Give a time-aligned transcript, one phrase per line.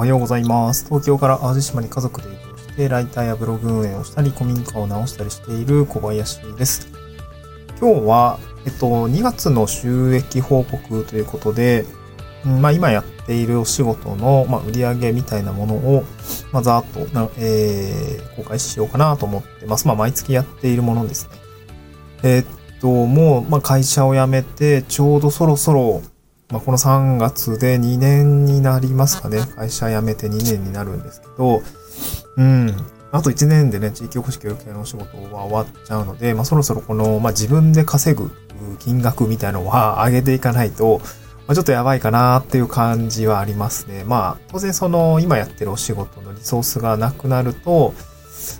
[0.00, 0.86] おはようございます。
[0.86, 6.88] 東京から淡路島に家族で移住して、ライターやブログ運営をしたり、古民家を直したりしている小林です。
[7.78, 11.84] 今日は、えっと、2月の収益報告ということで、
[12.46, 16.04] まあ、今やっているお仕事の、まあ、売り上げみたいなものを、
[16.50, 19.86] まあ、ざーっとな、えー、公開しようかなと思ってます。
[19.86, 21.36] まあ、毎月やっているものですね。
[22.22, 22.46] えーっ
[22.80, 26.00] と、もう、まあ、会社を辞めて、ちょうどそろそろ、
[26.50, 29.40] まあ、この3月で2年になりますかね。
[29.56, 31.62] 会社辞めて2年になるんですけど、
[32.36, 32.74] うん。
[33.12, 38.30] あと1年でね、地域おこし協力系のお仕事は終わっちゃうので、まあ、そろそろこの、まあ、自分で稼ぐ
[38.78, 41.00] 金額みたいなのは上げていかないと、
[41.46, 44.04] まあ、ちょっとやばいかなっていう感じはありますね。
[44.04, 47.94] まあ、当然その、今やってるお仕事のリソースがなくなると、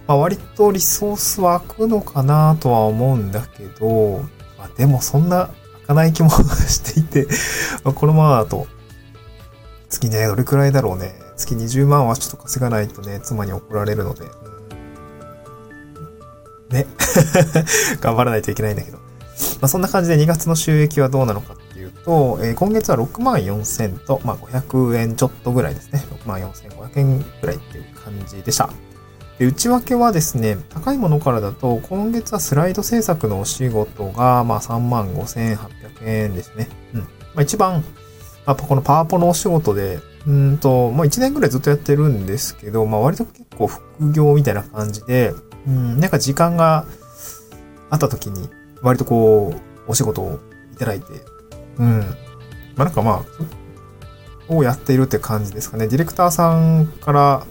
[0.07, 4.23] まあ、割とリソースは空くのかなとは思うんだけど、
[4.59, 5.55] まあ、でもそんな開
[5.91, 6.30] かない気も
[6.69, 7.27] していて、
[7.85, 8.67] まあ、このままだと、
[9.89, 11.14] 月ね、どれくらいだろうね。
[11.37, 14.25] 月20万はちょっと稼がないとね、妻に怒られるので。
[16.70, 16.87] ね。
[18.01, 18.98] 頑張らないといけないんだけど。
[18.98, 19.03] ま
[19.62, 26.05] あ、そんな感じで2月の収益はどうなのかっていうと、えー今月は6万4000と、まあ、500円ちょっとぐらいですね。
[26.25, 28.70] 6万4500円ぐらいっていう感じでした。
[29.41, 36.69] で内訳はですね、高いものからだと、今月はスライド制作のお仕事が、まあ、3万5800円ですね。
[36.95, 37.01] うん。
[37.01, 37.06] ま
[37.37, 37.84] あ、一番、
[38.47, 45.33] まあ、このパワポのお仕事で、うんと、まあ、1年ぐらいずっとやってるんですけど、まあ、割と結構副業みたいな感じで、
[45.67, 46.87] うん、なんか時間が
[47.91, 48.48] あった時に、
[48.83, 50.39] 割とこう、お仕事を
[50.73, 51.07] いただいて、
[51.79, 52.01] うん。
[52.77, 53.25] まあ、なんかま
[54.48, 55.87] あ、をやっているって感じですかね。
[55.87, 57.47] ディレクターさんから、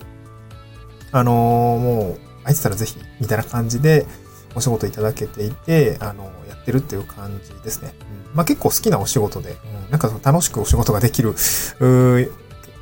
[1.11, 4.05] あのーもう、空いてたらぜひ、みたいな感じで、
[4.55, 7.93] お仕事いただけていて、あのやってるっていう感じですね。
[8.01, 12.31] うんまあ結構好きなお仕事で、うんなんか楽しくお仕事ができる、う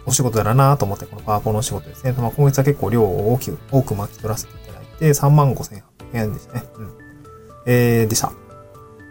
[0.06, 2.14] お仕事だなと思って、このパワポのお仕事ですね。
[2.14, 5.84] まあ今月は結構量を大きく、多く巻き取らせていただいて、3万5千
[6.14, 6.64] 800円ですね。
[6.78, 6.92] うん。
[7.66, 8.32] えー、でした。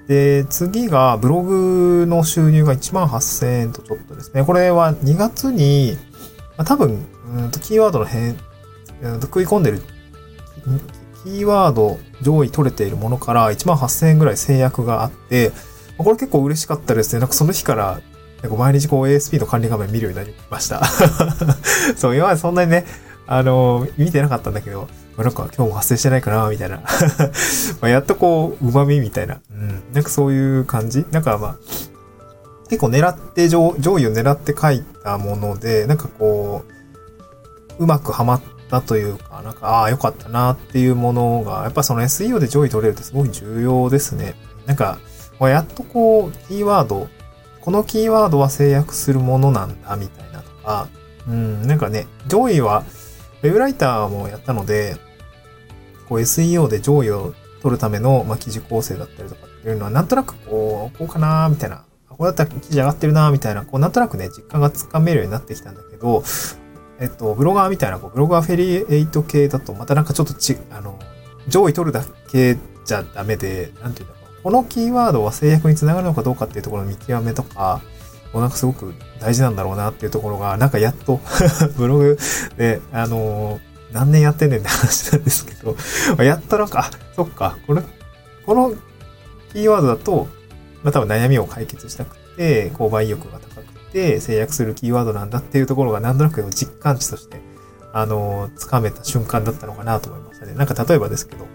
[0.09, 4.45] で、次が、ブログの収入が1万8000円とちょっとですね。
[4.45, 5.99] これは2月に、
[6.57, 8.39] まあ、多分、うんとキーワードの変、
[9.03, 9.83] うんと食い込んでる、
[11.27, 15.51] キーワード上位取れているものから1万8000円ぐらい制約があって、
[15.99, 17.21] これ結構嬉しかったですね。
[17.21, 18.01] なんかその日から、
[18.43, 20.85] なんか毎日こう ASP の管理画面見るようになりました。
[21.99, 22.87] そう、今までそんなにね、
[23.27, 26.77] あの、見てなかったんだけど、まあなんか今日も発生してないかな、みたいな。
[27.83, 29.41] まあやっとこう、旨味みたいな。
[29.51, 29.83] うん。
[29.93, 31.57] なんかそういう感じなんかまあ、
[32.69, 36.63] 結構狙って上、上位を狙って書いたもので、なんかこ
[37.81, 38.41] う、うまくはまっ
[38.71, 44.35] たというか、なんか、ああ、よかったなっていうものが、やっぱその SEO で上位取れるってすごい重要ですね。
[44.67, 44.99] なんか、
[45.41, 47.09] やっとこう、キーワード、
[47.61, 50.89] このキーワードは制約するものなんだ、みたいなとか、
[51.29, 52.85] うん、なんかね、上位は、
[53.43, 54.97] ウェブライターもやったので、
[56.09, 66.23] こう SEO で上位を取るための、まあ、記事構成だったりとかっていうのは、なんとなくこう、こうかなみたいな、これだったら記事上がってるなみたいな、こう、なんとなくね、実感がつかめるようになってきたんだけど、
[67.01, 70.99] えっと、ブロガーみたいな、こう、ブロガーフェリエイト系だと、またなんかちょっとち、あの、
[71.49, 74.43] 上位取るだけじゃダメで、なんていうんだろう。
[74.43, 77.81] このキーワードは制約につながるのかどうかっていうところの見極めとか、
[78.33, 81.21] もうなんかすごく大事なんだろうなっていうところが、なんかやっと
[81.77, 82.19] ブログ
[82.57, 83.61] で、あの
[83.93, 85.77] 何年やってんねんって話なんですけど、
[86.23, 87.83] やっとなんか、そっか、これ、
[88.45, 88.75] この
[89.53, 90.29] キーワードだと、
[90.83, 97.41] まあ多分悩みを解決したくて、購買意欲が高くて、制約するキーワードなんだっていうところが、なんとなく実感値として、
[97.93, 100.55] あのつかめた瞬間だったのかなと思いましたね。
[100.55, 101.47] なんか例えばですけど、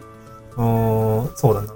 [0.57, 1.73] うーん、そうだな。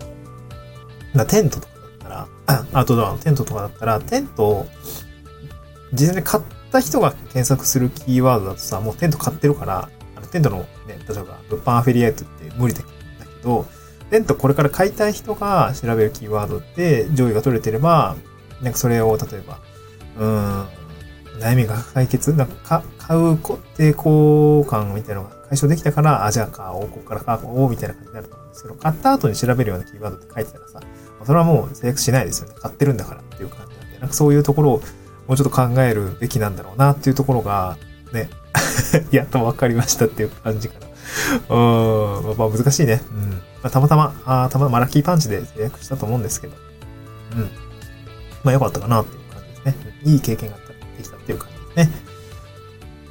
[1.13, 2.27] なテントとかだったら、
[2.73, 4.67] アウトドアのテントとかだったら、テントを、
[5.93, 12.87] 事前に買った人が検索するキーワードだとさ、もうテント買ってるから、あのテントのね、例えば物販アフィリエイトって無理だけ
[13.43, 13.65] ど、
[14.09, 18.15] テントこれから買いたい人が調べるキーワードで上位が取れてれば、
[18.61, 19.59] なんかそれを例えば、
[20.17, 20.67] うん、
[21.39, 22.33] 悩みが解決？
[22.33, 23.33] なんか買う
[23.77, 30.79] 抵抗感みたいなのが解消できたから、あ、じゃあ買おう、ここから買おう、みたいな感じになると思うんですけど、買った後に調べるようなキーワードって書いてたらさ、
[31.25, 32.55] それはもう制約しないですよね。
[32.59, 34.81] 買ってるんだからっていう感じなんで、なんかそういうところを
[35.27, 37.77] もうちょっと考えるべきなんだろうなっていうところが、
[38.13, 38.29] ね、
[39.11, 40.85] やっと分かりましたっていう感じかな。
[41.49, 43.01] うん、まあ難しいね。
[43.11, 43.29] うん。
[43.31, 46.55] まあ、たまたま、あたまたまラッキーパンチで制約したと思うんですけど、
[47.35, 47.49] うん。
[48.43, 49.17] まあ良かったかなって
[50.05, 50.15] い。
[50.17, 50.57] い経験が
[50.97, 52.15] できたっていう感じですね。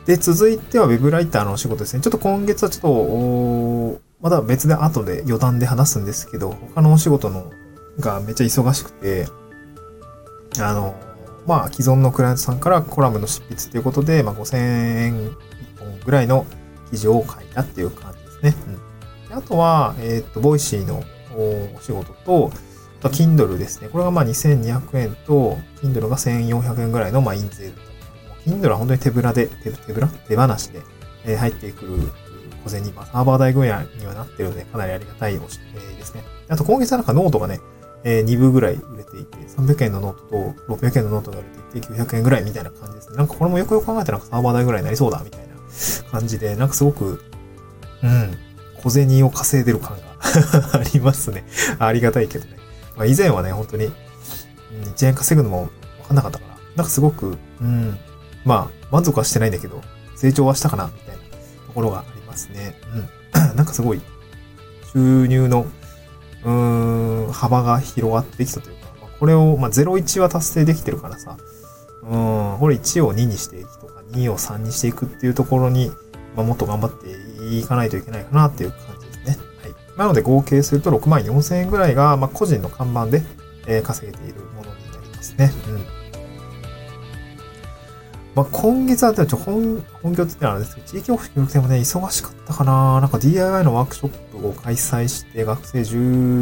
[0.07, 2.03] で、続いては Web ライターのお仕事ですね。
[2.03, 7.51] ちょっと今月はちょっと、まだ別で後で余談で話すんですけど、他のお仕事の
[8.01, 9.27] がめっちゃ忙しくて、
[10.61, 10.95] あの、
[11.47, 15.37] まあ、既存のクライアントさんからコラムの執筆ということで、まあ、5000円
[16.05, 16.47] ぐらいの
[16.91, 18.65] 記事を書いたっていう感じですね。
[19.25, 21.03] うん、であとは、えっ、ー、と、 Voicy の
[21.37, 22.51] お仕事と、
[23.11, 23.89] と Kindle ですね。
[23.89, 27.75] これがまあ2200円と、Kindle が1400円ぐらいのまあ印税だっ
[28.45, 28.51] た。
[28.51, 30.09] Kindle は本当に手ぶらで、手手ぶら？
[30.09, 30.83] 手放しで、
[31.27, 32.11] え、入ってくる
[32.65, 36.23] 小銭、まあ、サーバー代ぐらいにはなってるので、かなりありがたいおし、えー、ですね。
[36.49, 37.61] あと今月はなんかノートがね、
[38.05, 43.17] えー、2部ぐらい売れていて、300円のノートと600円のノートが売れていて、900円ぐらいみたいな感じですね。
[43.17, 45.55] なんかこれもよくよく考えたらサーバー代ぐらいになりそうだ、みたいな
[46.11, 47.23] 感じで、なんかすごく、
[48.03, 48.39] うん、
[48.83, 50.15] 小銭を稼いでる感が
[50.79, 51.45] ありますね。
[51.79, 52.54] ありがたいけど。
[52.97, 53.91] まあ、以前はね、本当に、
[54.97, 55.69] 1円稼ぐのもわ
[56.09, 57.99] かんなかったから、なんかすごく、うん、
[58.45, 59.81] まあ、満足はしてないんだけど、
[60.17, 61.23] 成長はしたかな、みたいな
[61.67, 62.81] ところがありますね。
[63.35, 63.57] うん。
[63.57, 64.01] なんかすごい、
[64.93, 65.67] 収入の、
[66.45, 71.37] うん、幅が広がってきたというか、まあ、これを、まあ、01は達成できてるからさ、
[72.03, 75.91] うん、これ1を2にしていくとか、2を3にしていくっていうところに、
[76.37, 78.94] まあ、もっと頑張っていかないといけないかなっていう感じ。
[79.97, 83.23] なので合計すると6万4千円ぐらいが、まあ、個人の看板で、
[83.67, 85.53] えー、稼げているものになりますね。
[85.69, 86.05] うん。
[88.35, 93.01] まあ、今月はちょ本、本業って言ったらですけど、地域オフィスでもね、忙しかったかな。
[93.01, 95.95] なんか DIY のワークショップを開催して、学生10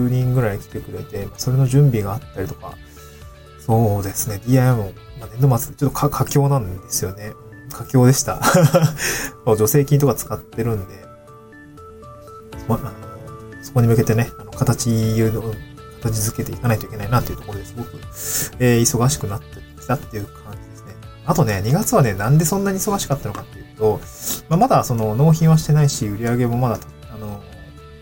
[0.08, 2.74] 人ぐらい来てくれて、それの準備があったりとか、
[3.60, 7.32] そうですね、DIY も、まあ、年度末、ちょっと佳境なんですよね。
[7.70, 8.42] 佳境でした。
[9.56, 10.94] 助成金とか使ってるんで、
[12.68, 13.01] まあ
[13.62, 14.90] そこに向けてね、あの形
[15.22, 15.54] を、
[16.02, 17.96] 形づけていかないといけないなっていうところですごく、
[18.58, 19.46] えー、忙しくなって
[19.80, 20.94] きたっていう感じですね。
[21.24, 24.00] あとね、2月はね、なんでそんなに忙しかったのかっていうと、
[24.48, 26.78] まあ、まだその納品はしてないし、売り上げもまだ、
[27.14, 27.40] あの、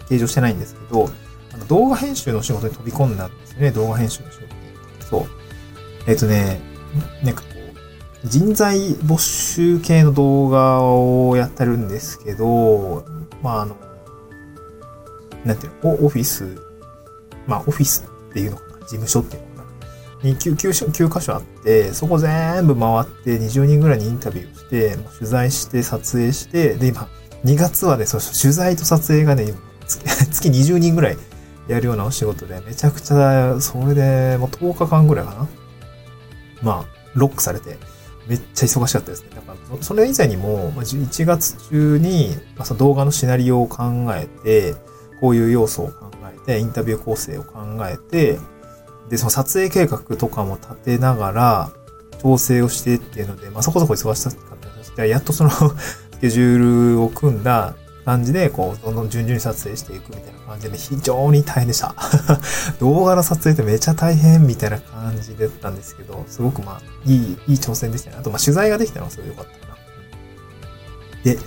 [0.09, 1.11] 計上してないんですけど、
[1.53, 4.61] あの動画編集の仕事に飛び込んだんですよね、動画編集の仕事に。
[5.09, 5.27] そう。
[6.07, 6.61] えっ、ー、とね、
[7.23, 7.49] なんかこ
[8.25, 13.05] う、人材募集系の動画をやってるんですけど、
[13.43, 13.77] まああの、
[15.45, 16.59] なんていうの、オフィス、
[17.47, 19.69] まあオフィスっていうのかな、事務所っていうのか
[20.23, 27.09] な、に 9, 9, 9箇所あって、そこ全部回って20人ぐらいにインタビューして、取材して撮影して、で今、
[27.45, 29.55] 2月はね、そう取材と撮影がね、
[29.87, 31.19] 月 月20人ぐらい
[31.69, 35.49] やるようなお仕事で、めちゃくちゃ、それでもう10日間ぐらいかな？
[36.63, 36.85] まあ、
[37.15, 37.79] ロックされて、
[38.27, 39.31] めっちゃ忙しかったですね。
[39.35, 43.85] だから、それ以前にも、1月中に、まあ、動画のシナリオを考
[44.15, 44.75] えて、
[45.21, 48.39] こういう要素を考えて、インタビュー構成を考えて、
[49.09, 51.71] で、その撮影計画とかも立てながら、
[52.23, 57.75] 調整をしてっていうので、まあ、そこそこ忙しかったんですけど、やっとその スケジュールを組んだ
[58.05, 61.95] 感じで、こう、どんどん順々に撮影していくみたいな感じで、非常に大変でした。
[62.79, 68.17] 動画の撮影ってめちゃ大変みたいな感じだったんですけど、すごくまあ、いい、いい挑戦でしたね。
[68.21, 69.77] あと、まあ、取材ができたのはすごい良かったかな。
[71.25, 71.39] で、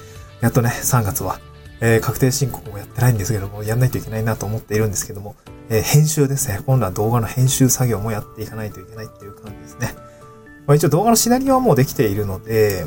[0.42, 1.40] やっとね、3月は、
[1.86, 5.36] えー、確定申告もやってないんですけども、やんないといけないなと思っているんですけども、
[5.70, 6.62] えー、編集ですね。
[6.66, 9.94] 今度は動画の編集作業もやっていかないといけないっていう感じですね。
[10.66, 12.86] まあ、一応動画のシナリオはもうできているので、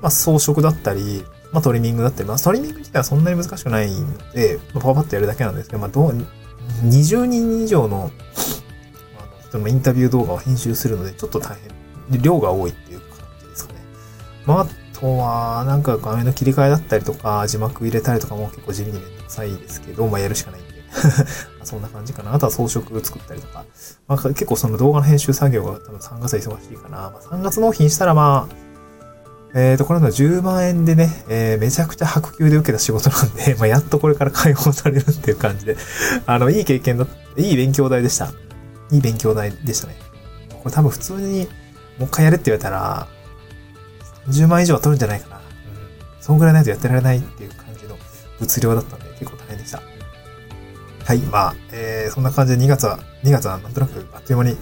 [0.00, 6.26] まあ、装飾だったり、まあ、トリミングだったり、まあ、トリミング自体はそんなに難しくないので、まあ、パパッとやるだけなんですけど、まあ、どう、
[6.84, 8.12] 20人以上の、
[9.52, 11.58] あの、インタビュー動画を編集するので、ちょっと大
[12.08, 13.80] 変、量が多いっていう感じですかね。
[14.46, 14.66] まあ、
[15.00, 20.76] とは、なんか画面の切り替えだったりとか、字幕入れたりとかも結構地味にめんどくさいですけど、まあやるしかないんで。
[21.64, 22.32] そんな感じかな。
[22.32, 23.64] あとは装飾作ったりとか。
[24.08, 26.96] まあ結構その動画の編集作業が多分3月は忙しいかな。
[26.98, 28.66] まあ3月納品したらまあ、
[29.54, 35.76] えっ、ー、と、これの10万円でね、えー、めちゃくちゃ白球で受けた仕事なんで、 まあやっとこれから解放されるっていう感じで、
[36.26, 38.32] あの、いい経験だ、いい勉強代でした。
[38.90, 39.96] いい勉強代でしたね。
[40.62, 41.48] これ多分普通に
[41.98, 43.08] もう一回やれって言われたら、
[44.28, 45.36] 10万以上は取るんじゃないかな。
[45.36, 45.42] うん。
[46.20, 47.96] そんぐらいないとやってられないっていう感じの
[48.40, 49.82] 物量だったんで、結構大変でした。
[51.04, 54.56] はい、まあ、えー、そんな感じで2月は、2月はなんとなくあっという間に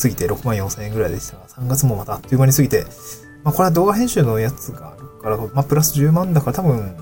[0.00, 2.84] 過ぎて6万4千円ぐらいでしたが、3月もまたあっという間に過ぎて、
[3.42, 6.96] まあ、これは動画編集のやつがあるから、まあ、プラス10万だから多分、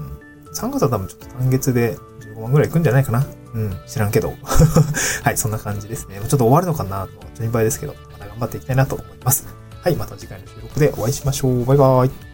[0.54, 1.99] 3月は多分ちょっと単月で
[2.37, 3.26] 15万ぐらいいくんじゃないかな。
[3.54, 4.32] うん、知らんけど。
[5.23, 6.18] はい、そんな感じですね。
[6.20, 9.46] ちょっと終わるのかなと、心配ですけど、また頑張っていきたいなと思います。
[9.87, 11.64] はい、また次回の収録でお会いしましょう。
[11.64, 12.25] バイバイ。